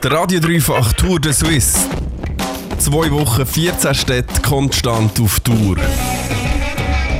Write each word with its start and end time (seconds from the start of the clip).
Der 0.00 0.12
Radio 0.12 0.38
Dreifach 0.38 0.92
Tour 0.92 1.18
de 1.18 1.32
Suisse. 1.32 1.76
Zwei 2.78 3.10
Wochen, 3.10 3.44
14 3.44 3.94
Städte 3.94 4.40
konstant 4.42 5.18
auf 5.18 5.40
Tour. 5.40 5.76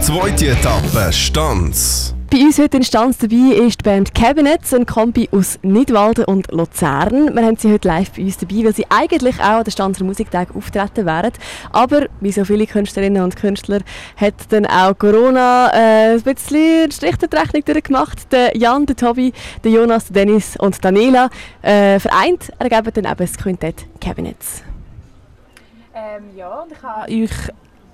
Zweite 0.01 0.51
Etappe, 0.51 1.13
Stanz. 1.13 2.15
Bei 2.31 2.41
uns 2.41 2.59
heute 2.59 2.77
in 2.77 2.83
Stanz 2.83 3.17
dabei 3.17 3.55
ist 3.55 3.81
die 3.81 3.85
Band 3.85 4.15
Cabinets, 4.15 4.75
ein 4.75 4.85
Kombi 4.85 5.31
aus 5.33 5.59
Nidwalden 5.63 6.27
und 6.27 6.53
Luzern. 6.53 7.35
Wir 7.35 7.43
haben 7.43 7.57
sie 7.57 7.73
heute 7.73 7.89
live 7.89 8.11
bei 8.11 8.23
uns 8.23 8.37
dabei, 8.37 8.65
weil 8.65 8.75
sie 8.75 8.85
eigentlich 8.91 9.41
auch 9.41 9.59
an 9.59 9.65
den 9.65 9.71
Stanzer 9.71 10.05
Musiktag 10.05 10.55
auftreten 10.55 11.07
wären. 11.07 11.33
Aber 11.73 12.07
wie 12.21 12.31
so 12.31 12.45
viele 12.45 12.67
Künstlerinnen 12.67 13.23
und 13.23 13.35
Künstler 13.35 13.81
hat 14.19 14.35
dann 14.51 14.67
auch 14.67 14.99
Corona 14.99 15.71
äh, 15.73 16.17
ein 16.17 16.23
bisschen 16.23 16.83
einen 16.83 16.93
Strich 16.93 17.17
der 17.17 17.33
Rechnung 17.33 17.65
durchgemacht. 17.65 18.31
Der 18.31 18.55
Jan, 18.55 18.85
der 18.85 18.97
Tobi, 18.97 19.33
der 19.65 19.73
Jonas, 19.73 20.09
der 20.09 20.27
Dennis 20.27 20.55
und 20.59 20.85
Daniela 20.85 21.31
äh, 21.63 21.99
vereint 21.99 22.53
ergeben 22.59 22.91
dann 22.93 23.05
eben 23.07 23.17
das 23.17 23.39
Quintett 23.39 23.87
Cabinets. 24.03 24.63
Ähm, 25.95 26.25
ja, 26.37 26.61
und 26.61 26.73
ich 27.07 27.31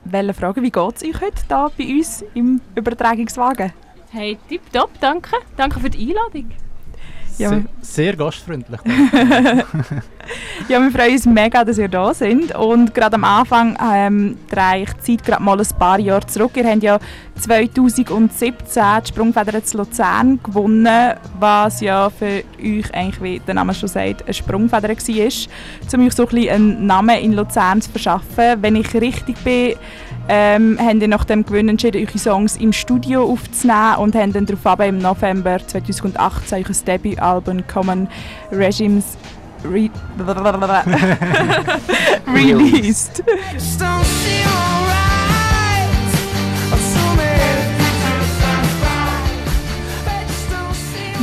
wollte 0.04 0.28
euch 0.28 0.36
fragen, 0.36 0.62
wie 0.64 0.70
geht 0.72 0.96
es 0.96 1.02
euch 1.04 1.20
heute 1.20 1.42
hier 1.46 1.70
bei 1.78 1.94
uns 1.98 2.24
im 2.34 2.60
Übertragungswagen? 2.74 3.83
Hey, 4.14 4.38
tipptopp, 4.48 4.90
danke. 5.00 5.38
Danke 5.56 5.80
für 5.80 5.90
die 5.90 6.10
Einladung. 6.10 6.52
Ja, 7.36 7.48
sehr, 7.48 7.64
sehr 7.80 8.16
gastfreundlich. 8.16 8.80
ja, 10.68 10.80
wir 10.80 10.90
freuen 10.92 11.14
uns 11.14 11.26
mega, 11.26 11.64
dass 11.64 11.78
ihr 11.78 11.88
da 11.88 12.14
seid. 12.14 12.54
Und 12.54 12.94
gerade 12.94 13.16
am 13.16 13.24
Anfang 13.24 13.76
ähm, 13.84 14.36
drehe 14.48 14.84
ich 14.84 14.92
die 14.92 15.16
Zeit 15.16 15.26
gerade 15.26 15.42
mal 15.42 15.58
ein 15.58 15.66
paar 15.80 15.98
Jahre 15.98 16.24
zurück. 16.28 16.52
Ihr 16.54 16.64
habt 16.64 16.84
ja 16.84 17.00
2017 17.40 18.84
die 19.02 19.08
Sprungfeder 19.08 19.64
zu 19.64 19.78
Luzern 19.78 20.38
gewonnen, 20.40 21.14
was 21.40 21.80
ja 21.80 22.08
für 22.08 22.44
euch 22.62 22.94
eigentlich, 22.94 23.20
wie 23.20 23.40
der 23.40 23.54
Name 23.54 23.74
schon 23.74 23.88
sagt, 23.88 24.22
eine 24.22 24.32
Sprungfeder 24.32 24.90
war, 24.90 24.96
um 24.96 25.26
euch 25.26 25.48
so 25.88 25.96
ein 25.96 26.08
bisschen 26.28 26.48
einen 26.50 26.86
Namen 26.86 27.18
in 27.18 27.32
Luzern 27.32 27.82
zu 27.82 27.90
verschaffen. 27.90 28.62
Wenn 28.62 28.76
ich 28.76 28.94
richtig 28.94 29.36
bin, 29.38 29.74
ähm, 30.28 30.78
haben 30.78 31.00
dann 31.00 31.10
nach 31.10 31.24
dem 31.24 31.44
Gewinn 31.44 31.68
entschieden, 31.68 32.06
eure 32.06 32.18
Songs 32.18 32.56
im 32.56 32.72
Studio 32.72 33.24
aufzunehmen 33.24 33.96
und 33.98 34.14
haben 34.14 34.32
dann 34.32 34.46
darauf 34.46 34.80
im 34.80 34.98
November 34.98 35.58
2018 35.66 36.64
euer 36.64 36.74
Debütalbum 36.86 37.66
Common 37.66 38.08
Regimes 38.50 39.16
re 39.64 39.90
released. 42.26 43.22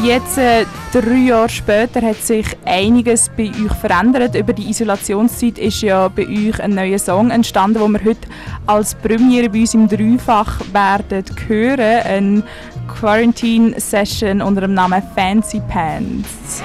Jetzt, 0.04 0.40
äh, 0.40 0.66
drei 0.92 1.28
Jahre 1.28 1.48
später, 1.48 2.02
hat 2.02 2.18
sich 2.18 2.48
einiges 2.66 3.30
bei 3.38 3.50
euch 3.50 3.74
verändert. 3.80 4.34
Über 4.34 4.52
die 4.52 4.68
Isolationszeit 4.68 5.60
ist 5.60 5.84
ja 5.84 6.08
bei 6.08 6.28
euch 6.28 6.60
ein 6.60 6.74
neuer 6.74 6.98
Song 6.98 7.30
entstanden, 7.30 7.80
den 7.84 7.92
wir 7.92 8.04
heute 8.04 8.28
als 8.66 8.96
Premiere 8.96 9.50
bei 9.50 9.60
uns 9.60 9.76
im 9.76 9.88
Dreifach 9.88 10.60
werden 10.74 11.24
hören. 11.48 12.04
Eine 12.04 12.44
Quarantine 12.88 13.80
Session 13.80 14.42
unter 14.42 14.62
dem 14.62 14.74
Namen 14.74 15.04
Fancy 15.16 15.62
Pants. 15.70 16.64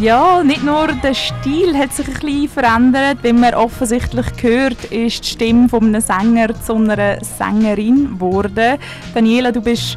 Ja, 0.00 0.42
nicht 0.42 0.64
nur 0.64 0.88
der 0.88 1.14
Stil 1.14 1.76
hat 1.78 1.92
sich 1.92 2.08
ein 2.08 2.14
bisschen 2.14 2.48
verändert. 2.48 3.18
Wie 3.22 3.32
man 3.32 3.54
offensichtlich 3.54 4.26
gehört, 4.36 4.84
ist 4.86 5.24
die 5.24 5.28
Stimme 5.28 5.68
von 5.68 5.84
einem 5.84 6.00
Sänger 6.00 6.48
zu 6.62 6.74
einer 6.74 7.22
Sängerin 7.24 8.14
geworden. 8.14 8.78
Daniela, 9.14 9.52
du 9.52 9.60
bist 9.60 9.96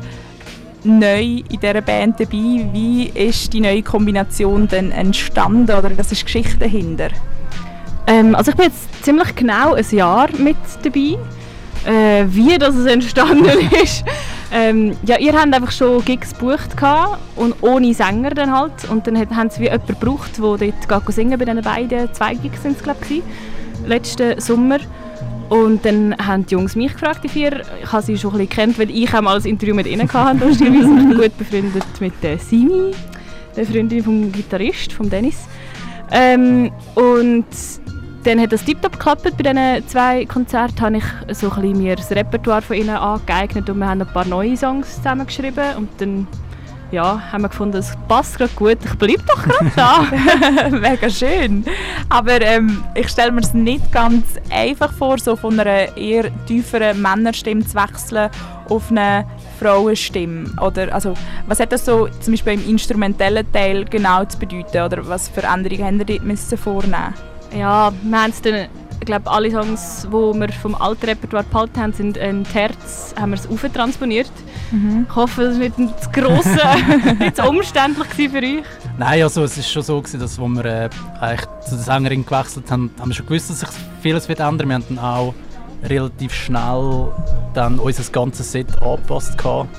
neu 0.83 1.41
in 1.49 1.59
dieser 1.59 1.81
Band 1.81 2.19
dabei. 2.19 2.67
Wie 2.71 3.09
ist 3.13 3.51
die 3.53 3.61
neue 3.61 3.81
Kombination 3.81 4.67
denn 4.67 4.91
entstanden 4.91 5.75
oder 5.75 5.97
was 5.97 6.11
ist 6.11 6.21
die 6.21 6.25
Geschichte 6.25 6.57
dahinter? 6.59 7.09
Ähm, 8.05 8.35
also 8.35 8.51
ich 8.51 8.57
bin 8.57 8.65
jetzt 8.65 9.03
ziemlich 9.03 9.35
genau 9.35 9.73
ein 9.73 9.85
Jahr 9.91 10.29
mit 10.37 10.57
dabei. 10.83 11.17
Äh, 11.85 12.25
wie 12.27 12.57
das 12.57 12.85
entstanden 12.85 13.69
ist, 13.83 14.03
ähm, 14.51 14.95
ja, 15.03 15.17
ihr 15.17 15.33
habt 15.33 15.53
einfach 15.53 15.71
schon 15.71 16.03
Gigs 16.05 16.33
gebucht 16.33 16.69
und 17.35 17.55
ohne 17.61 17.93
Sänger 17.93 18.31
dann 18.31 18.51
halt. 18.51 18.89
Und 18.89 19.07
dann 19.07 19.17
haben 19.35 19.49
sie 19.49 19.61
wie 19.61 19.65
jemanden 19.65 19.87
gebraucht, 19.87 20.31
der 20.37 20.73
dort 20.87 21.13
singen 21.13 21.37
bei 21.37 21.45
diesen 21.45 21.61
beiden. 21.61 22.13
Zwei 22.13 22.35
Gigs 22.35 22.63
sind 22.63 22.77
es, 22.77 22.83
glaube 22.83 22.99
ich, 23.09 23.21
letzten 23.85 24.39
Sommer. 24.39 24.79
Und 25.49 25.85
dann 25.85 26.15
haben 26.17 26.45
die 26.45 26.53
Jungs 26.53 26.75
mich 26.75 26.93
gefragt, 26.93 27.23
die 27.23 27.29
vier. 27.29 27.61
Ich 27.81 27.91
habe 27.91 28.03
sie 28.03 28.17
schon 28.17 28.31
ein 28.31 28.37
bisschen 28.39 28.49
kennt, 28.49 28.79
weil 28.79 28.89
ich 28.89 29.13
auch 29.13 29.21
mal 29.21 29.37
ein 29.37 29.45
Interview 29.45 29.75
mit 29.75 29.87
ihnen 29.87 30.11
hatte. 30.11 30.45
Und 30.45 30.51
ich 30.51 30.59
bin 30.59 31.15
gut 31.15 31.37
befreundet 31.37 31.85
mit 31.99 32.13
der 32.21 32.37
Simi, 32.37 32.91
der 33.55 33.65
Freundin 33.65 34.03
vom 34.03 34.31
Gitarrist, 34.31 34.91
vom 34.91 35.09
Dennis. 35.09 35.37
Ähm, 36.11 36.71
und 36.95 37.45
dann 38.27 38.41
hat 38.41 38.51
das 38.51 38.65
tiptop 38.65 38.93
geklappt. 38.93 39.23
Bei 39.23 39.29
diesen 39.31 39.87
zwei 39.87 40.25
Konzerten 40.25 40.81
habe 40.81 40.97
ich 40.97 41.37
so 41.37 41.49
ein 41.49 41.77
mir 41.77 41.95
das 41.95 42.11
Repertoire 42.11 42.61
von 42.61 42.75
ihnen 42.75 42.89
angeeignet 42.89 43.69
und 43.69 43.79
wir 43.79 43.87
haben 43.87 44.01
ein 44.01 44.07
paar 44.07 44.25
neue 44.25 44.57
Songs 44.57 44.95
zusammengeschrieben 44.97 45.77
und 45.77 45.89
dann 45.99 46.27
ja, 46.91 47.21
haben 47.31 47.41
wir 47.41 47.49
gefunden, 47.49 47.77
es 47.77 47.93
passt 48.07 48.37
gerade 48.37 48.53
gut, 48.55 48.77
ich 48.83 48.95
bleibe 48.95 49.23
doch 49.27 49.43
gerade 49.43 49.71
da. 49.75 50.69
Mega 50.69 51.09
schön. 51.09 51.65
Aber 52.09 52.41
ähm, 52.41 52.83
ich 52.95 53.09
stelle 53.09 53.31
mir 53.31 53.41
es 53.41 53.53
nicht 53.53 53.91
ganz 53.91 54.25
einfach 54.49 54.91
vor, 54.93 55.17
so 55.19 55.35
von 55.35 55.59
einer 55.59 55.95
eher 55.97 56.29
tieferen 56.45 57.01
Männerstimme 57.01 57.65
zu 57.65 57.75
wechseln 57.75 58.29
auf 58.69 58.89
eine 58.89 59.25
Frauenstimme. 59.59 60.51
Oder, 60.61 60.93
also, 60.93 61.13
was 61.47 61.59
hat 61.59 61.71
das 61.71 61.85
so 61.85 62.07
zum 62.21 62.33
Beispiel 62.33 62.53
im 62.53 62.69
instrumentellen 62.69 63.49
Teil 63.51 63.85
genau 63.85 64.23
zu 64.25 64.37
bedeuten? 64.39 64.81
Oder 64.81 65.05
was 65.07 65.29
für 65.29 65.43
Änderungen 65.43 65.99
habt 65.99 66.09
ihr 66.09 66.19
dort 66.19 66.59
vornehmen 66.59 67.13
ja, 67.57 67.91
wir 68.03 68.21
haben 68.21 68.31
es 68.31 68.41
dann, 68.41 68.67
ich 68.99 69.05
glaube, 69.05 69.29
alle 69.29 69.51
Songs, 69.51 70.07
die 70.07 70.11
wir 70.11 70.49
vom 70.49 70.75
alten 70.75 71.05
Repertoire 71.05 71.43
behalten 71.43 71.79
haben, 71.79 71.93
sind 71.93 72.17
ein 72.17 72.43
Terz, 72.43 73.13
haben 73.19 73.31
wir 73.31 73.37
es 73.37 73.73
transponiert. 73.73 74.31
Mhm. 74.71 75.05
Ich 75.09 75.15
hoffe, 75.15 75.43
das 75.43 75.59
war 75.59 75.69
nicht 75.77 76.03
zu 76.03 76.09
grosse, 76.11 76.59
nicht 77.19 77.35
zu 77.35 77.43
umständlich 77.43 78.07
für 78.07 78.37
euch. 78.37 78.63
Nein, 78.97 79.23
also 79.23 79.43
es 79.43 79.57
war 79.57 79.63
schon 79.63 79.81
so, 79.83 80.01
gewesen, 80.01 80.19
dass 80.19 80.39
als 80.39 80.49
wir 80.49 80.65
äh, 80.65 80.89
eigentlich 81.19 81.49
zu 81.61 81.75
der 81.75 81.83
Sängerin 81.83 82.25
gewechselt 82.25 82.69
haben, 82.71 82.91
haben 82.99 83.09
wir 83.09 83.15
schon 83.15 83.25
gewusst, 83.25 83.49
dass 83.49 83.59
sich 83.61 83.69
vieles 84.01 84.27
wird 84.29 84.39
ändern. 84.39 84.67
Wir 84.69 84.75
haben 84.75 84.85
dann 84.89 84.99
auch 84.99 85.33
relativ 85.83 86.33
schnell 86.33 87.11
dann 87.53 87.79
unser 87.79 88.11
ganzes 88.11 88.51
Set 88.51 88.81
angepasst 88.81 89.37
gehabt. 89.37 89.69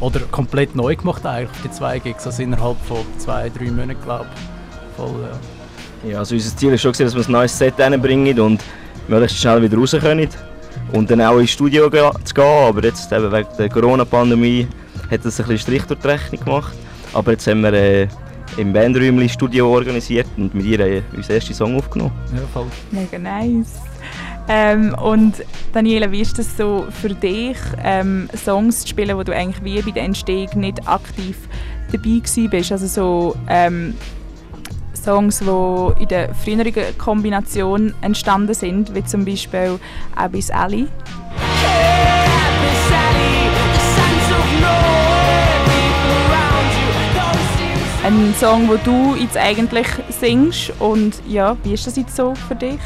Oder 0.00 0.20
komplett 0.30 0.74
neu 0.74 0.96
gemacht 0.96 1.26
eigentlich, 1.26 1.60
die 1.62 1.70
zwei 1.70 1.98
Gigs, 1.98 2.24
also 2.24 2.42
innerhalb 2.42 2.78
von 2.86 3.04
zwei, 3.18 3.50
drei 3.50 3.70
Monaten, 3.70 4.00
glaube 4.02 4.26
ich. 4.34 4.96
Voll, 4.96 5.22
ja. 5.22 5.59
Ja, 6.04 6.18
also 6.18 6.34
unser 6.34 6.56
Ziel 6.56 6.72
ist 6.72 6.80
schon, 6.80 6.92
dass 6.92 7.14
wir 7.14 7.26
ein 7.26 7.32
neues 7.32 7.56
Set 7.56 7.76
bringen 7.76 8.40
und 8.40 8.62
möglichst 9.08 9.38
schnell 9.38 9.62
wieder 9.62 9.76
raus 9.76 9.96
können. 10.00 10.28
Und 10.92 11.10
dann 11.10 11.20
auch 11.20 11.38
ins 11.38 11.50
Studio 11.50 11.84
zu 11.84 12.34
gehen. 12.34 12.44
Aber 12.44 12.84
jetzt 12.84 13.12
eben 13.12 13.30
wegen 13.30 13.48
der 13.58 13.68
Corona-Pandemie 13.68 14.66
hat 15.10 15.24
das 15.24 15.38
ein 15.40 15.46
bisschen 15.46 15.58
Strich 15.58 15.82
durch 15.84 16.00
die 16.00 16.06
Rechnung 16.08 16.44
gemacht. 16.44 16.74
Aber 17.12 17.32
jetzt 17.32 17.46
haben 17.46 17.60
wir 17.62 17.72
äh, 17.72 18.08
im 18.56 18.72
Bandräumchen 18.72 19.28
Studio 19.28 19.72
organisiert 19.72 20.26
und 20.36 20.54
mit 20.54 20.66
ihr 20.66 20.80
äh, 20.80 21.02
unseren 21.14 21.36
ersten 21.36 21.54
Song 21.54 21.76
aufgenommen. 21.76 22.12
Ja, 22.34 22.42
voll. 22.52 22.66
Mega 22.90 23.18
nice. 23.18 23.74
Ähm, 24.48 24.94
und 24.94 25.34
Daniela, 25.72 26.10
wie 26.10 26.22
ist 26.22 26.38
das 26.38 26.56
so 26.56 26.86
für 27.00 27.10
dich, 27.10 27.56
ähm, 27.84 28.28
Songs 28.36 28.80
zu 28.80 28.88
spielen, 28.88 29.16
wo 29.16 29.22
du 29.22 29.34
eigentlich 29.34 29.62
wie 29.62 29.80
bei 29.82 29.90
der 29.92 30.04
Entstehung 30.04 30.48
nicht 30.56 30.88
aktiv 30.88 31.36
dabei 31.92 32.20
bist? 32.48 32.72
Also 32.72 32.86
so 32.86 33.36
ähm, 33.48 33.94
Songs, 35.02 35.40
die 35.40 36.02
in 36.02 36.08
der 36.08 36.34
früheren 36.34 36.98
Kombination 36.98 37.94
entstanden 38.00 38.54
sind, 38.54 38.94
wie 38.94 39.04
zum 39.04 39.24
Beispiel 39.24 39.78
Abyss 40.16 40.50
Alley. 40.50 40.86
Ein 48.02 48.34
Song, 48.38 48.68
wo 48.68 48.76
du 48.76 49.14
jetzt 49.14 49.36
eigentlich 49.36 49.86
singst 50.08 50.72
und 50.78 51.14
ja, 51.28 51.56
wie 51.64 51.74
ist 51.74 51.86
das 51.86 51.96
jetzt 51.96 52.16
so 52.16 52.34
für 52.34 52.54
dich? 52.54 52.80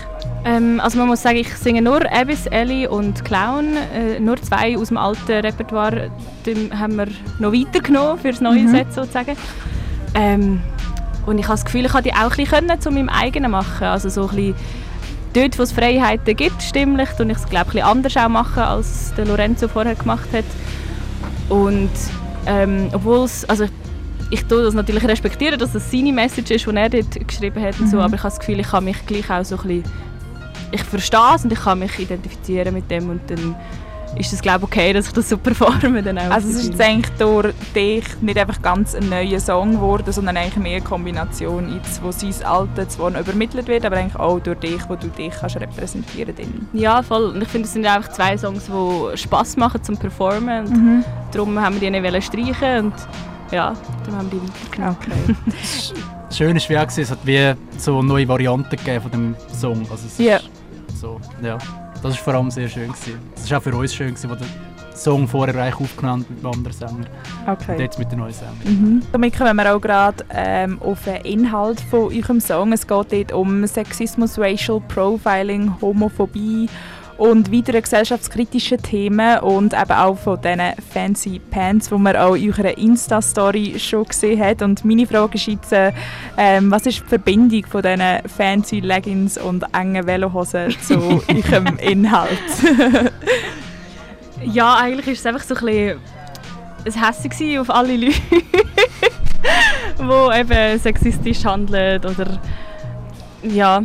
Ähm, 0.44 0.80
also 0.80 0.98
man 0.98 1.06
muss 1.08 1.22
sagen, 1.22 1.38
ich 1.38 1.48
singe 1.56 1.80
nur 1.80 2.00
Abyss, 2.12 2.46
Ellie 2.46 2.90
und 2.90 3.24
Clown, 3.24 3.76
äh, 3.94 4.20
nur 4.20 4.36
zwei 4.42 4.76
aus 4.76 4.88
dem 4.88 4.98
alten 4.98 5.32
Repertoire, 5.32 6.10
die 6.44 6.70
haben 6.76 6.96
wir 6.96 7.06
noch 7.38 7.52
weitergenommen 7.52 8.18
für 8.18 8.32
das 8.32 8.40
neue 8.40 8.60
mhm. 8.60 8.68
Set 8.68 8.92
sozusagen. 8.92 9.36
Ähm, 10.14 10.60
und 11.26 11.38
ich 11.38 11.44
habe 11.44 11.54
das 11.54 11.64
Gefühl, 11.64 11.84
ich 11.84 11.92
konnte 11.92 12.10
die 12.10 12.14
auch 12.14 12.30
ein 12.30 12.36
bisschen 12.36 12.80
zu 12.80 12.90
meinem 12.90 13.08
eigenen 13.08 13.50
machen. 13.50 13.84
Also 13.84 14.08
so 14.08 14.28
ein 14.28 14.36
bisschen 14.36 14.54
dort, 15.32 15.58
wo 15.58 15.62
es 15.62 15.72
Freiheiten 15.72 16.36
gibt, 16.36 16.62
stimmlich, 16.62 17.08
und 17.18 17.30
ich 17.30 17.38
es 17.38 17.46
glaube 17.46 17.70
ich 17.74 17.84
anders 17.84 18.16
auch 18.16 18.28
machen, 18.28 18.62
als 18.62 19.12
der 19.16 19.26
Lorenzo 19.26 19.68
vorher 19.68 19.94
gemacht 19.94 20.28
hat. 20.32 20.44
Und 21.48 21.90
ähm, 22.46 22.88
obwohl 22.92 23.24
es, 23.24 23.48
also 23.48 23.66
ich 24.30 24.44
tue 24.44 24.62
das 24.62 24.74
natürlich 24.74 25.04
respektieren, 25.04 25.58
dass 25.58 25.72
das 25.72 25.90
seine 25.90 26.12
Message 26.12 26.50
ist, 26.50 26.66
die 26.66 26.76
er 26.76 26.88
dort 26.88 27.28
geschrieben 27.28 27.62
hat 27.62 27.78
und 27.78 27.88
so, 27.88 27.96
mhm. 27.96 28.02
aber 28.02 28.14
ich 28.14 28.22
habe 28.22 28.30
das 28.30 28.38
Gefühl, 28.38 28.60
ich 28.60 28.68
kann 28.68 28.84
mich 28.84 29.06
gleich 29.06 29.30
auch 29.30 29.44
so 29.44 29.56
ein 29.56 29.62
bisschen, 29.62 29.84
ich 30.72 30.82
verstehe 30.82 31.34
es 31.36 31.44
und 31.44 31.52
ich 31.52 31.60
kann 31.60 31.78
mich 31.78 31.98
identifizieren 31.98 32.74
mit 32.74 32.90
dem 32.90 33.10
und 33.10 33.20
dann 33.28 33.54
ist 34.16 34.32
es 34.32 34.40
glaube 34.40 34.64
okay, 34.64 34.92
dass 34.92 35.06
ich 35.06 35.12
das 35.12 35.28
so 35.28 35.38
performe 35.38 36.02
dann 36.04 36.18
auch. 36.18 36.30
Also 36.30 36.48
es 36.48 36.68
ist 36.68 36.80
eigentlich 36.80 37.10
durch 37.18 37.54
dich 37.74 38.04
nicht 38.20 38.38
einfach 38.38 38.60
ganz 38.62 38.94
ein 38.94 39.08
neuer 39.08 39.40
Song 39.40 39.72
geworden, 39.72 40.12
sondern 40.12 40.36
eigentlich 40.36 40.56
mehr 40.56 40.76
eine 40.76 40.84
Kombination, 40.84 41.74
jetzt, 41.74 42.02
wo 42.02 42.10
sein 42.10 42.34
Alte 42.44 42.88
zwar 42.88 43.10
noch 43.10 43.20
übermittelt 43.20 43.66
wird, 43.66 43.84
aber 43.84 43.96
eigentlich 43.96 44.20
auch 44.20 44.40
durch 44.40 44.58
dich, 44.58 44.88
wo 44.88 44.96
du 44.96 45.08
dich 45.08 45.32
kannst 45.32 45.56
repräsentieren 45.56 46.34
kannst. 46.36 46.52
Ja, 46.72 47.02
voll. 47.02 47.24
Und 47.26 47.42
ich 47.42 47.48
finde, 47.48 47.66
es 47.66 47.72
sind 47.72 47.86
einfach 47.86 48.12
zwei 48.12 48.36
Songs, 48.38 48.66
die 48.66 49.16
Spass 49.16 49.56
machen 49.56 49.82
zum 49.82 49.96
Performen. 49.96 50.66
Und 50.66 50.72
mhm. 50.72 51.04
Darum 51.32 51.58
haben 51.60 51.80
wir 51.80 51.90
die 51.90 52.00
nicht 52.00 52.24
streichen 52.24 52.86
und 52.86 52.94
ja, 53.50 53.74
darum 54.04 54.18
haben 54.18 54.32
wir 54.32 54.40
die 54.40 54.48
weitergenommen. 54.48 54.96
Okay. 55.00 55.94
Schön 56.34 56.56
ist 56.56 56.68
wie 56.68 56.78
auch, 56.78 56.86
es 56.86 57.10
hat 57.10 57.18
wie 57.24 57.54
so 57.76 58.02
neue 58.02 58.26
Varianten 58.26 58.70
gegeben 58.70 59.02
von 59.02 59.10
dem 59.10 59.36
Song. 59.52 59.86
Also 59.90 60.06
es 60.06 60.18
yeah. 60.18 60.40
so, 61.00 61.20
ja. 61.42 61.58
Das 62.04 62.12
war 62.18 62.22
vor 62.22 62.34
allem 62.34 62.50
sehr 62.50 62.68
schön. 62.68 62.92
Es 63.34 63.50
war 63.50 63.58
auch 63.58 63.62
für 63.62 63.74
uns 63.74 63.94
schön, 63.94 64.08
gewesen, 64.08 64.28
wo 64.28 64.34
der 64.34 64.46
Song 64.94 65.26
vorher 65.26 65.54
eigentlich 65.54 65.80
aufgenommen 65.80 66.26
mit 66.28 66.44
einem 66.44 66.52
anderen 66.52 66.76
Sänger. 66.76 67.06
Okay. 67.46 67.72
Und 67.72 67.80
jetzt 67.80 67.98
mit 67.98 68.12
den 68.12 68.18
neuen 68.18 68.34
Sängern. 68.34 68.54
Mhm. 68.62 69.02
Damit 69.10 69.38
kommen 69.38 69.56
wir 69.56 69.74
auch 69.74 69.80
gerade 69.80 70.22
ähm, 70.28 70.78
auf 70.82 71.02
den 71.04 71.16
Inhalt 71.24 71.80
von 71.80 72.12
eurem 72.14 72.40
Song. 72.40 72.74
Es 72.74 72.86
geht 72.86 73.10
dort 73.10 73.32
um 73.32 73.66
Sexismus, 73.66 74.38
Racial 74.38 74.82
Profiling, 74.86 75.80
Homophobie 75.80 76.68
und 77.16 77.52
weitere 77.52 77.80
gesellschaftskritische 77.80 78.76
Themen 78.76 79.38
und 79.40 79.72
eben 79.72 79.92
auch 79.92 80.16
von 80.16 80.40
diesen 80.40 80.60
fancy 80.92 81.40
Pants, 81.50 81.88
die 81.88 81.94
man 81.94 82.16
auch 82.16 82.34
in 82.34 82.52
eurer 82.52 82.76
Insta-Story 82.76 83.76
schon 83.78 84.04
gesehen 84.04 84.40
hat. 84.40 84.62
Und 84.62 84.84
meine 84.84 85.06
Frage 85.06 85.34
ist 85.36 85.46
jetzt, 85.46 85.72
ähm, 86.36 86.70
was 86.70 86.86
ist 86.86 87.00
die 87.00 87.08
Verbindung 87.08 87.64
von 87.66 87.82
diesen 87.82 88.28
fancy 88.36 88.80
Leggings 88.80 89.38
und 89.38 89.64
engen 89.72 90.06
Velohosen 90.06 90.74
zu 90.82 91.22
eurem 91.28 91.76
Inhalt? 91.78 92.28
ja, 94.44 94.76
eigentlich 94.76 95.06
ist 95.08 95.20
es 95.20 95.26
einfach 95.26 95.44
so 95.44 95.54
ein 95.54 95.64
bisschen 95.64 96.00
ein 96.84 97.06
Hässig 97.06 97.58
auf 97.58 97.70
alle 97.70 97.96
Leute, 97.96 98.20
die 99.98 100.38
eben 100.40 100.78
sexistisch 100.78 101.44
handeln 101.44 102.04
oder 102.04 102.40
ja, 103.42 103.82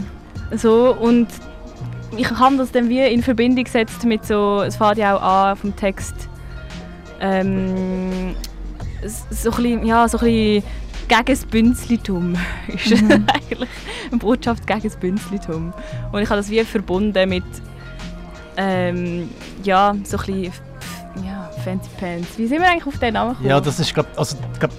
so 0.51 0.95
und 0.99 1.27
ich 2.17 2.29
habe 2.31 2.57
das 2.57 2.71
dann 2.71 2.89
wie 2.89 3.01
in 3.01 3.23
Verbindung 3.23 3.63
gesetzt 3.63 4.03
mit 4.06 4.25
so, 4.25 4.61
es 4.61 4.75
fängt 4.75 4.97
ja 4.97 5.15
auch 5.15 5.21
an 5.21 5.56
vom 5.56 5.75
Text, 5.75 6.15
ähm, 7.19 8.35
so 9.03 9.51
ein 9.51 9.56
bisschen, 9.56 9.85
ja, 9.85 10.07
so 10.07 10.17
ein 10.17 10.25
bisschen 10.25 10.63
gegen 11.07 11.25
das 11.25 11.45
Bünzlitum 11.45 12.35
ist 12.67 13.01
mhm. 13.01 13.25
eigentlich 13.27 13.69
eine 14.11 14.17
Botschaft 14.19 14.65
gegen 14.67 14.83
das 14.83 14.95
Bünzlitum. 14.95 15.73
Und 16.11 16.21
ich 16.21 16.29
habe 16.29 16.39
das 16.39 16.50
wie 16.50 16.63
verbunden 16.63 17.29
mit 17.29 17.44
ähm, 18.57 19.29
ja, 19.63 19.95
so 20.03 20.17
ein 20.17 20.25
bisschen 20.25 20.53
ja, 21.25 21.50
Fancy 21.63 21.89
Pants. 22.00 22.38
Wie 22.38 22.47
sind 22.47 22.61
wir 22.61 22.69
eigentlich 22.69 22.85
auf 22.85 23.00
den 23.00 23.13
Namen 23.13 23.31
gekommen? 23.31 23.50
Ja, 23.50 23.59
das 23.59 23.79
ist 23.79 23.94
glaube 23.94 24.09
also 24.15 24.38
glaub, 24.59 24.71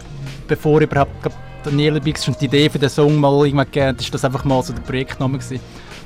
bevor 0.47 0.81
überhaupt 0.81 1.21
glaub, 1.23 1.35
Daniela 1.65 1.99
Bix 1.99 2.25
schon 2.25 2.37
die 2.41 2.47
Idee 2.47 2.71
für 2.71 2.79
den 2.79 2.89
Song 2.89 3.17
mal 3.17 3.45
irgendwann 3.45 3.67
gegeben 3.67 3.89
hat, 3.89 4.01
ist 4.01 4.15
das 4.15 4.25
einfach 4.25 4.45
mal 4.45 4.63
so 4.63 4.73
der 4.73 4.83
Projektname 4.83 5.39
gewesen. 5.39 5.61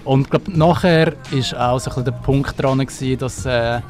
Und 0.05 0.31
glaub, 0.31 0.49
nachher 0.49 1.15
war 1.31 1.73
auch 1.73 1.79
so 1.81 1.91
ein 1.91 2.05
der 2.05 2.13
Punkt 2.13 2.63
dran, 2.63 2.79
gewesen, 2.79 3.19
dass, 3.19 3.47
äh, 3.47 3.81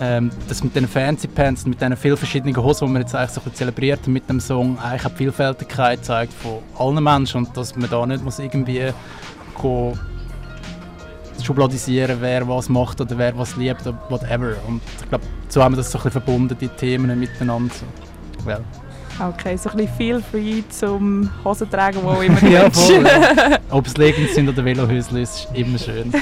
ähm, 0.00 0.30
dass 0.48 0.64
mit 0.64 0.74
den 0.74 0.88
Fancy 0.88 1.28
Pants 1.28 1.64
und 1.64 1.70
mit 1.70 1.80
diesen 1.80 1.96
vielen 1.96 2.16
verschiedenen 2.16 2.56
Hosen, 2.56 2.88
die 2.88 2.94
wir 2.94 3.00
jetzt 3.00 3.14
eigentlich 3.14 3.30
so 3.30 3.50
zelebriert 3.50 4.06
mit 4.08 4.28
dem 4.28 4.40
Song, 4.40 4.78
eigentlich 4.78 5.06
auch 5.06 5.10
die 5.10 5.16
Vielfältigkeit 5.16 6.04
zeigt 6.04 6.32
von 6.32 6.58
allen 6.78 7.02
Menschen 7.04 7.46
und 7.46 7.56
dass 7.56 7.76
man 7.76 7.88
da 7.88 8.04
nicht 8.06 8.24
muss 8.24 8.38
irgendwie 8.38 8.92
schubladisieren, 11.42 12.18
wer 12.20 12.46
was 12.48 12.68
macht 12.68 13.00
oder 13.00 13.16
wer 13.16 13.36
was 13.36 13.56
liebt 13.56 13.86
oder 13.86 13.98
whatever. 14.08 14.54
Und 14.66 14.80
ich 15.00 15.08
glaube, 15.08 15.24
so 15.48 15.62
haben 15.62 15.72
wir 15.72 15.76
das 15.78 15.90
so 15.90 15.98
ein 15.98 16.04
bisschen 16.04 16.22
verbunden, 16.22 16.56
die 16.60 16.68
Themen 16.68 17.18
miteinander. 17.18 17.74
Well. 18.44 18.64
Okay, 19.20 19.56
so 19.56 19.68
ein 19.68 19.76
bisschen 19.76 19.94
feel 19.96 20.22
free 20.22 20.62
zum 20.70 21.30
Hosen 21.44 21.70
tragen, 21.70 21.98
wo 22.02 22.22
immer 22.22 22.42
ja, 22.48 22.70
voll, 22.70 23.04
ja. 23.04 23.58
Ob 23.70 23.86
es 23.86 23.94
Leggings 23.98 24.34
sind 24.34 24.48
oder 24.48 24.64
Velohösel, 24.64 25.18
ist 25.18 25.46
immer 25.52 25.78
schön. 25.78 26.10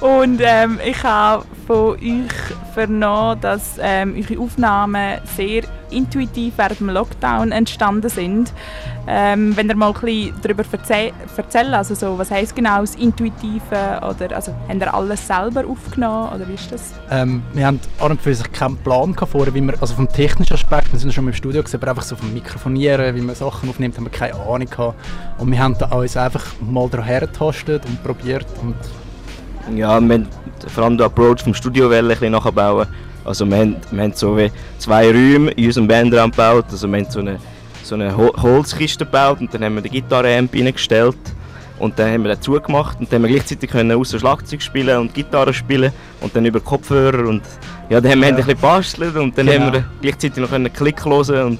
Und 0.00 0.40
ähm, 0.42 0.78
ich 0.84 1.02
habe 1.02 1.44
von 1.66 1.94
euch 1.94 2.32
vernommen, 2.74 3.40
dass 3.40 3.78
ähm, 3.80 4.14
eure 4.14 4.40
Aufnahmen 4.40 5.18
sehr 5.36 5.62
intuitiv 5.90 6.54
während 6.56 6.80
dem 6.80 6.90
Lockdown 6.90 7.50
entstanden 7.50 8.10
sind. 8.10 8.52
Ähm, 9.08 9.56
wenn 9.56 9.68
ihr 9.68 9.76
mal 9.76 9.94
ein 9.94 10.00
bisschen 10.00 10.34
darüber 10.42 10.64
erzäh 10.70 11.12
erzählen, 11.36 11.74
also 11.74 11.94
so, 11.94 12.18
was 12.18 12.30
heisst 12.30 12.54
genau 12.56 12.80
das 12.80 12.96
Intuitive 12.96 14.00
oder 14.02 14.34
also, 14.34 14.52
habt 14.68 14.80
ihr 14.80 14.94
alles 14.94 15.26
selber 15.26 15.64
aufgenommen 15.66 16.34
oder 16.34 16.46
wie 16.48 16.54
ist 16.54 16.70
das? 16.72 16.92
Ähm, 17.10 17.42
wir 17.54 17.66
haben 17.66 17.80
an 18.00 18.10
und 18.10 18.20
für 18.20 18.34
sich 18.34 18.50
keinen 18.52 18.76
Plan 18.78 19.14
vorher, 19.14 19.54
wie 19.54 19.60
wir, 19.60 19.74
also 19.80 19.94
vom 19.94 20.08
technischen 20.08 20.54
Aspekt, 20.54 20.92
wir 20.92 20.98
sind 20.98 21.14
schon 21.14 21.24
mal 21.24 21.30
im 21.30 21.36
Studio 21.36 21.62
gesehen, 21.62 21.80
aber 21.80 21.92
einfach 21.92 22.02
so 22.02 22.16
vom 22.16 22.34
Mikrofonieren, 22.34 23.14
wie 23.14 23.20
man 23.20 23.34
Sachen 23.34 23.70
aufnimmt, 23.70 23.96
haben 23.96 24.04
wir 24.04 24.10
keine 24.10 24.34
Ahnung 24.34 24.68
gehabt. 24.68 24.94
Und 25.38 25.50
wir 25.50 25.58
haben 25.58 25.76
da 25.78 25.86
uns 25.86 26.16
einfach 26.16 26.44
mal 26.60 26.88
daher 26.90 27.20
getastet 27.20 27.84
und 27.86 28.02
probiert 28.02 28.46
und 28.60 28.74
ja, 29.74 30.00
wir 30.00 30.14
haben 30.14 30.28
vor 30.68 30.84
allem 30.84 30.96
den 30.96 31.06
Approach 31.06 31.42
vom 31.42 31.54
Studio 31.54 31.90
ein 31.90 32.06
bisschen 32.06 32.32
nachbauen. 32.32 32.86
Also 33.24 33.44
wir 33.44 33.56
haben, 33.56 33.76
wir 33.90 34.02
haben 34.02 34.12
so 34.14 34.36
wie 34.36 34.50
zwei 34.78 35.08
Räume 35.08 35.50
in 35.52 35.66
unserem 35.66 35.88
Bandraum 35.88 36.30
gebaut. 36.30 36.66
Also 36.70 36.86
wir 36.88 36.98
haben 36.98 37.10
so 37.10 37.20
eine, 37.20 37.38
so 37.82 37.94
eine 37.96 38.16
Holzkiste 38.16 39.04
gebaut 39.04 39.40
und 39.40 39.52
dann 39.52 39.64
haben 39.64 39.74
wir 39.74 39.82
den 39.82 39.92
Gitarre-Amp 39.92 40.54
reingestellt. 40.54 41.16
Und 41.78 41.98
dann 41.98 42.10
haben 42.10 42.22
wir 42.22 42.34
den 42.34 42.40
zugemacht 42.40 42.98
und 43.00 43.12
dann 43.12 43.22
haben 43.22 43.28
wir 43.28 43.34
gleichzeitig 43.34 43.70
können 43.70 43.98
außer 43.98 44.18
Schlagzeug 44.18 44.62
spielen 44.62 44.98
und 44.98 45.12
Gitarre 45.12 45.52
spielen 45.52 45.92
und 46.22 46.34
dann 46.34 46.46
über 46.46 46.58
Kopfhörer 46.58 47.28
und 47.28 47.42
ja, 47.90 48.00
dann 48.00 48.12
haben 48.12 48.20
wir 48.20 48.28
ja. 48.28 48.32
ein 48.32 48.36
bisschen 48.36 48.54
gebastelt 48.54 49.16
und 49.16 49.36
dann 49.36 49.46
genau. 49.46 49.66
haben 49.66 49.72
wir 49.74 49.84
gleichzeitig 50.00 50.38
noch 50.38 50.52
einen 50.52 50.72
Klick 50.72 51.04
hören 51.04 51.44
und 51.44 51.58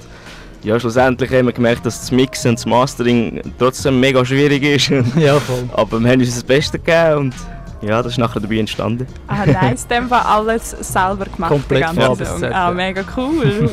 ja, 0.62 0.80
schlussendlich 0.80 1.30
haben 1.30 1.46
wir 1.46 1.52
gemerkt, 1.52 1.84
dass 1.84 2.00
das 2.00 2.10
Mixen 2.10 2.50
und 2.50 2.58
das 2.58 2.64
Mastering 2.64 3.42
trotzdem 3.58 4.00
mega 4.00 4.24
schwierig 4.24 4.62
ist. 4.62 4.88
ja, 5.16 5.38
voll. 5.38 5.68
Aber 5.74 6.00
wir 6.00 6.10
haben 6.10 6.20
uns 6.20 6.34
das 6.34 6.42
Beste 6.42 6.78
gegeben 6.78 7.18
und 7.18 7.34
ja, 7.82 8.02
das 8.02 8.12
ist 8.12 8.18
nachher 8.18 8.40
dabei 8.40 8.56
entstanden. 8.58 9.06
Ah, 9.26 9.44
nice. 9.46 9.86
Dem 9.86 10.10
war 10.10 10.26
alles 10.26 10.70
selber 10.70 11.26
gemacht. 11.26 11.50
Komplett 11.50 11.86
von 11.86 12.52
Ah, 12.52 12.70
mega 12.70 13.02
cool. 13.16 13.70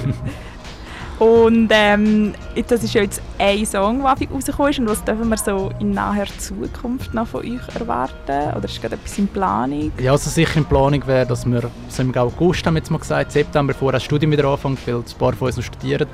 und 1.19 1.69
ähm, 1.71 2.33
das 2.67 2.83
ist 2.83 2.93
ja 2.93 3.01
jetzt 3.01 3.21
ein 3.39 3.65
Song, 3.65 3.99
der 3.99 4.29
rausgekommen 4.29 4.71
ist. 4.71 4.79
Und 4.79 4.89
was 4.89 5.03
dürfen 5.03 5.29
wir 5.29 5.37
so 5.37 5.71
in 5.79 5.91
naher 5.91 6.27
Zukunft 6.37 7.13
noch 7.13 7.27
von 7.27 7.41
euch 7.41 7.75
erwarten? 7.79 8.55
Oder 8.57 8.65
ist 8.65 8.81
gerade 8.81 8.95
etwas 8.95 9.17
in 9.17 9.27
Planung? 9.27 9.91
Ja, 9.99 10.11
also 10.11 10.29
sicher 10.29 10.57
in 10.57 10.65
Planung 10.65 11.05
wäre, 11.07 11.25
dass 11.25 11.45
wir 11.45 11.69
so 11.87 12.01
im 12.01 12.15
August, 12.15 12.65
haben 12.65 12.73
wir 12.73 12.79
jetzt 12.79 12.91
mal 12.91 12.99
gesagt, 12.99 13.31
September, 13.31 13.73
bevor 13.73 13.93
das 13.93 14.03
Studium 14.03 14.31
wieder 14.31 14.45
anfängt, 14.45 14.85
weil 14.85 14.95
ein 14.95 15.03
paar 15.17 15.33
von 15.33 15.47
uns 15.47 15.57
noch 15.57 15.63
studieren, 15.63 16.07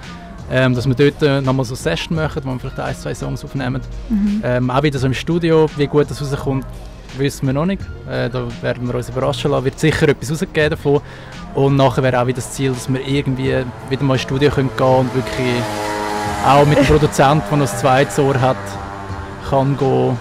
ähm, 0.52 0.76
dass 0.76 0.88
wir 0.88 0.96
dort 0.96 1.22
äh, 1.22 1.42
nochmal 1.42 1.66
so 1.66 1.74
eine 1.74 1.78
Session 1.78 2.16
machen, 2.16 2.42
wo 2.44 2.52
wir 2.52 2.60
vielleicht 2.60 2.80
ein, 2.80 2.96
zwei 2.96 3.16
Songs 3.16 3.44
aufnehmen. 3.44 3.82
Mhm. 4.10 4.42
Ähm, 4.44 4.70
auch 4.70 4.84
wieder 4.84 5.00
so 5.00 5.08
im 5.08 5.14
Studio, 5.14 5.68
wie 5.76 5.88
gut 5.88 6.10
das 6.10 6.22
rauskommt, 6.22 6.66
wissen 7.18 7.48
wir 7.48 7.54
noch 7.54 7.66
nicht. 7.66 7.82
Äh, 8.10 8.30
da 8.30 8.48
werden 8.62 8.88
wir 8.88 8.96
uns 8.96 9.10
überraschen 9.10 9.52
lassen. 9.52 9.66
Wird 9.66 9.80
sicher 9.80 10.08
etwas 10.10 10.32
rausgegeben 10.32 10.72
davon. 10.72 11.02
Und 11.56 11.76
nachher 11.76 12.04
wäre 12.04 12.22
auch 12.22 12.28
wieder 12.28 12.38
das 12.38 12.52
Ziel, 12.52 12.72
dass 12.72 12.92
wir 12.92 13.06
irgendwie 13.06 13.64
wieder 13.90 14.04
mal 14.04 14.14
ins 14.14 14.22
Studio 14.22 14.52
gehen 14.52 14.70
können 14.76 14.96
und 15.00 15.16
wirklich 15.16 15.62
auch 16.46 16.66
mit 16.66 16.78
dem 16.78 16.86
Produzenten, 16.88 17.44
der 17.50 17.58
noch 17.58 17.72
ein 17.72 17.78
zweites 17.78 18.20
Ohr 18.20 18.40
hat, 18.40 18.58
kann 19.50 19.76
go, 19.78 20.16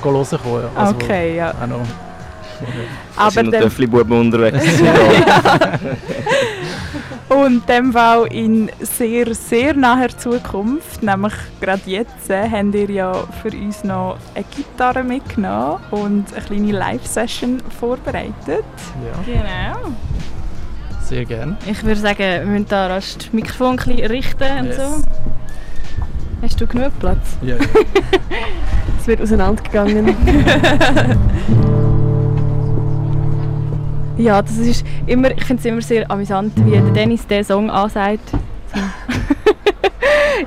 go 0.00 0.12
hören 0.12 0.38
kommen. 0.42 0.64
Also, 0.74 0.94
okay, 0.94 1.36
ja. 1.36 1.50
Auch 1.50 1.66
noch, 1.66 1.80
aber 3.16 3.30
sind 3.30 3.52
noch 3.52 3.60
Töffli-Buben 3.60 4.18
unterwegs. 4.20 4.64
Und 7.34 7.46
in 7.46 7.62
dem 7.66 7.92
Fall 7.92 8.26
in 8.26 8.70
sehr, 8.80 9.34
sehr 9.34 9.74
naher 9.74 10.16
Zukunft, 10.16 11.02
nämlich 11.02 11.32
gerade 11.60 11.82
jetzt, 11.86 12.28
äh, 12.28 12.48
habt 12.48 12.74
ihr 12.74 12.90
ja 12.90 13.12
für 13.42 13.50
uns 13.56 13.84
noch 13.84 14.18
eine 14.34 14.44
Gitarre 14.54 15.02
mitgenommen 15.02 15.78
und 15.90 16.32
eine 16.34 16.44
kleine 16.44 16.72
Live-Session 16.72 17.62
vorbereitet. 17.78 18.36
Ja. 18.46 19.22
Genau. 19.24 19.94
Sehr 21.00 21.24
gerne. 21.24 21.56
Ich 21.66 21.82
würde 21.84 22.00
sagen, 22.00 22.18
wir 22.18 22.44
müssen 22.44 22.68
da 22.68 22.88
rasch 22.88 23.16
das 23.16 23.32
Mikrofon 23.32 23.78
ein 23.78 23.84
bisschen 23.86 24.10
richten 24.10 24.66
yes. 24.66 24.78
und 24.78 24.84
so. 24.84 25.02
Hast 26.42 26.60
du 26.60 26.66
genug 26.66 26.98
Platz? 26.98 27.36
Ja. 27.40 27.56
es 28.98 29.06
wird 29.06 29.22
auseinandergegangen. 29.22 30.16
Ja, 34.18 34.42
das 34.42 34.58
ist 34.58 34.84
immer, 35.06 35.30
ich 35.30 35.44
finde 35.44 35.60
es 35.60 35.66
immer 35.66 35.80
sehr 35.80 36.10
amüsant, 36.10 36.52
wie 36.64 36.72
der 36.72 36.82
Dennis 36.90 37.26
diesen 37.26 37.44
Song 37.44 37.70
ansagt. 37.70 38.30
So. 38.74 38.80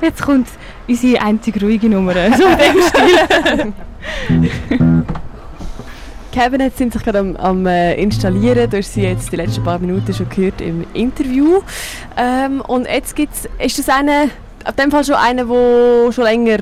Jetzt 0.02 0.22
kommt 0.22 0.48
unsere 0.88 1.20
einzige 1.22 1.60
ruhige 1.60 1.88
Nummer, 1.88 2.14
so 2.36 2.44
in 2.44 3.74
Kevin 6.32 6.62
hat 6.62 6.76
sind 6.76 6.92
sich 6.92 7.02
gerade 7.02 7.20
am, 7.20 7.34
am 7.36 7.66
äh, 7.66 7.94
installieren. 7.94 8.68
Du 8.68 8.76
hast 8.76 8.92
sie 8.92 9.00
jetzt 9.00 9.32
die 9.32 9.36
letzten 9.36 9.64
paar 9.64 9.78
Minuten 9.78 10.12
schon 10.12 10.28
gehört 10.28 10.60
im 10.60 10.84
Interview. 10.92 11.62
Ähm, 12.14 12.60
und 12.60 12.86
jetzt 12.86 13.16
gibt's, 13.16 13.48
ist 13.58 13.78
das 13.78 13.88
eine, 13.88 14.28
auf 14.66 14.74
dem 14.74 14.90
Fall 14.90 15.02
schon 15.02 15.14
einer, 15.14 15.46
der 15.46 16.12
schon 16.12 16.24
länger 16.24 16.58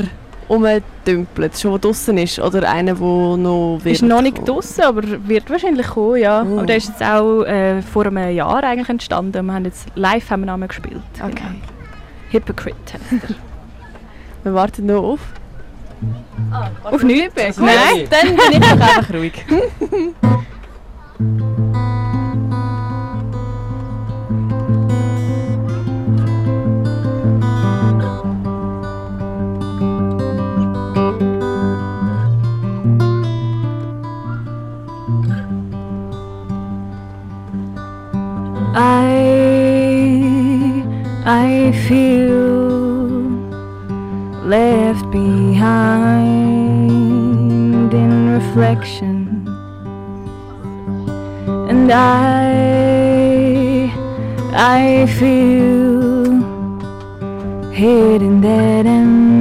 rumdümpelt, 0.48 1.58
schon 1.58 1.80
draußen 1.80 2.16
ist? 2.18 2.38
Oder 2.38 2.68
einer, 2.70 2.94
der 2.94 3.04
noch 3.04 3.78
wird? 3.82 3.94
Ist 3.94 4.02
noch 4.02 4.22
nicht 4.22 4.36
kommen? 4.36 4.46
draußen, 4.46 4.84
aber 4.84 5.02
wird 5.28 5.48
wahrscheinlich 5.50 5.86
kommen, 5.86 6.16
ja. 6.16 6.42
Oh. 6.42 6.58
Aber 6.58 6.66
der 6.66 6.76
ist 6.76 6.88
jetzt 6.88 7.02
auch 7.02 7.42
äh, 7.44 7.82
vor 7.82 8.06
einem 8.06 8.34
Jahr 8.34 8.62
eigentlich 8.62 8.88
entstanden. 8.88 9.44
Wir 9.46 9.54
haben 9.54 9.64
jetzt 9.64 9.86
live 9.94 10.30
haben 10.30 10.40
wir 10.42 10.46
Namen 10.46 10.68
gespielt. 10.68 11.02
Okay. 11.20 11.34
Genau. 11.34 11.50
Hypocrite 12.30 12.94
heisst 12.94 13.24
er. 13.30 13.34
Wir 14.44 14.52
warten 14.52 14.86
noch 14.86 15.02
auf. 15.02 15.20
Auf 16.82 17.02
nichts? 17.02 17.56
Nein, 17.56 18.06
dann 18.10 18.36
bin 18.36 18.52
ich 18.52 18.58
doch 18.58 18.72
einfach 18.72 19.14
ruhig. 19.14 19.44
feel 41.88 43.14
left 44.44 45.10
behind 45.10 45.54
in 47.92 48.12
reflection, 48.38 49.46
and 51.70 51.90
I 51.90 52.44
I 54.54 55.06
feel 55.18 56.24
hidden 57.72 58.40
dead 58.40 58.86
and 58.86 59.33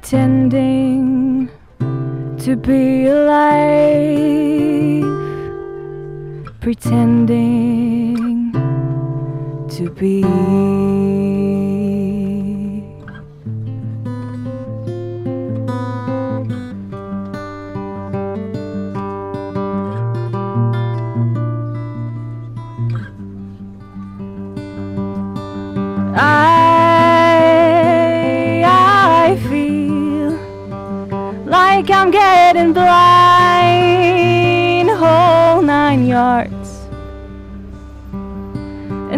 pretending 0.00 1.50
to 2.38 2.56
be 2.56 3.06
alive, 3.06 5.02
pretending 6.60 8.52
to 9.68 9.90
be. 9.90 11.07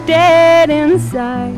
dead 0.07 0.69
inside, 0.69 1.57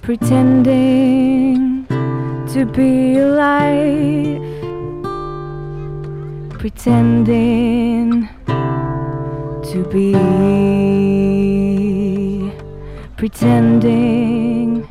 pretending 0.00 1.86
to 2.52 2.64
be 2.66 3.18
alive, 3.18 4.40
pretending 6.56 8.28
to 9.72 9.84
be. 9.90 10.14
Pretending 13.16 14.88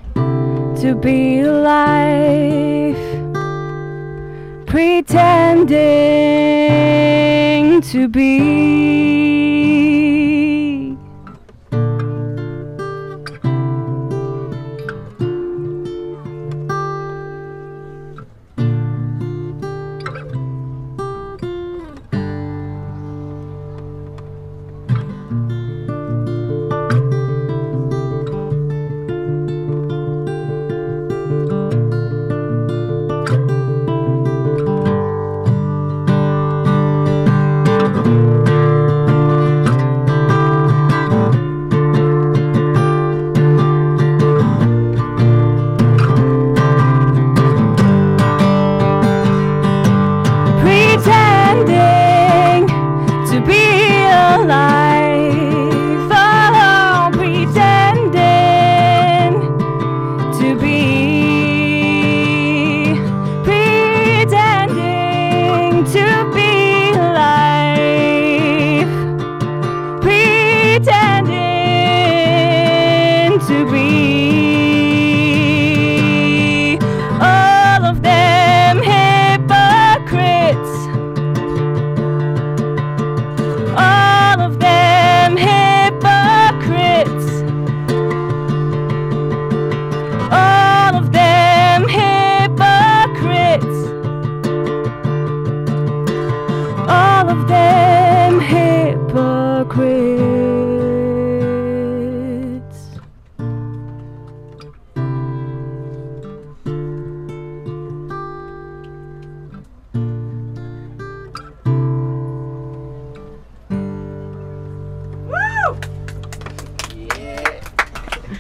to 0.80 0.96
be 0.96 1.42
alive. 1.42 2.96
Pretending 4.66 5.82
to 7.82 8.08
be 8.08 9.29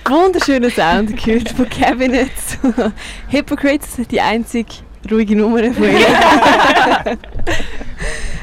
Wunderschöner 0.09 0.69
Sound 0.69 1.15
gehört 1.23 1.49
von 1.49 1.69
Cabinet. 1.69 2.31
Hypocrites, 3.29 3.97
die 4.09 4.19
einzige 4.19 4.69
ruhige 5.09 5.35
Nummer 5.35 5.71
von 5.73 5.83
ihnen. 5.83 5.97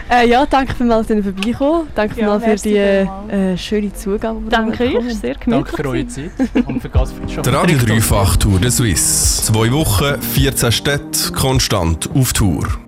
Äh, 0.09 0.29
ja, 0.29 0.47
danke 0.47 0.73
vielmals, 0.73 1.09
dass 1.09 1.17
ihr 1.17 1.23
vorbeikommen. 1.25 1.89
Danke 1.95 2.21
Ja, 2.21 2.39
vielmals 2.39 2.63
für 2.63 2.69
die 2.69 2.77
äh, 2.77 3.59
schöne 3.59 3.93
Zugabe. 3.93 4.41
Danke 4.49 4.85
ihr 4.85 4.91
euch, 4.91 4.95
bekommen 4.95 5.11
sehr 5.21 5.35
gemütlich. 5.35 5.65
Danke 5.65 5.77
für 5.77 5.89
eure 5.89 6.07
Zeit 6.07 6.31
und 6.65 6.81
für 6.81 6.89
Gastfreundschaft. 6.89 7.47
Der 7.47 7.53
Radio 7.53 7.77
dreifach 7.79 8.37
Tour 8.37 8.61
de 8.61 8.71
Suisse. 8.71 9.43
Zwei 9.43 9.73
Wochen, 9.73 10.23
14 10.23 10.71
Städte, 10.71 11.33
konstant 11.33 12.09
auf 12.15 12.33
Tour. 12.33 12.86